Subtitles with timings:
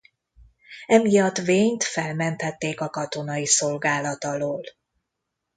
[0.85, 4.61] Emiatt Wayne-t felmentették a katonai szolgálat alól.